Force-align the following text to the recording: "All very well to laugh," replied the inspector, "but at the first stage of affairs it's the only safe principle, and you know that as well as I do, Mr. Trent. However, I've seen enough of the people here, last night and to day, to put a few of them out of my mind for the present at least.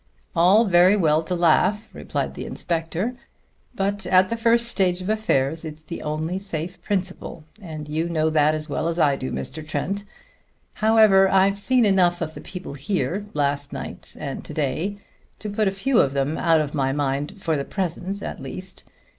"All 0.35 0.65
very 0.65 0.97
well 0.97 1.21
to 1.21 1.35
laugh," 1.35 1.87
replied 1.93 2.33
the 2.33 2.47
inspector, 2.47 3.13
"but 3.75 4.07
at 4.07 4.31
the 4.31 4.35
first 4.35 4.65
stage 4.67 4.99
of 4.99 5.09
affairs 5.09 5.63
it's 5.63 5.83
the 5.83 6.01
only 6.01 6.39
safe 6.39 6.81
principle, 6.81 7.43
and 7.61 7.87
you 7.87 8.09
know 8.09 8.31
that 8.31 8.55
as 8.55 8.67
well 8.67 8.87
as 8.87 8.97
I 8.97 9.15
do, 9.15 9.31
Mr. 9.31 9.63
Trent. 9.63 10.03
However, 10.73 11.29
I've 11.29 11.59
seen 11.59 11.85
enough 11.85 12.19
of 12.19 12.33
the 12.33 12.41
people 12.41 12.73
here, 12.73 13.25
last 13.35 13.71
night 13.73 14.15
and 14.17 14.43
to 14.43 14.53
day, 14.55 14.97
to 15.37 15.51
put 15.51 15.67
a 15.67 15.71
few 15.71 15.99
of 15.99 16.13
them 16.13 16.35
out 16.35 16.61
of 16.61 16.73
my 16.73 16.91
mind 16.91 17.35
for 17.37 17.55
the 17.55 17.63
present 17.63 18.23
at 18.23 18.41
least. 18.41 18.83